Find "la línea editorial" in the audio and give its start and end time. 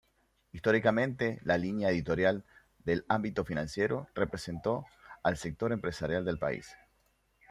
1.43-2.43